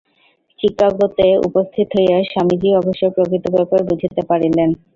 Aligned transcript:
চিকাগোতে 0.59 1.27
উপস্থিত 1.47 1.87
হইয়া 1.97 2.17
স্বামীজী 2.31 2.69
অবশ্য 2.75 3.03
প্রকৃত 3.15 3.45
ব্যাপার 3.55 3.79
বুঝিতে 3.89 4.21
পারিলেন। 4.29 4.69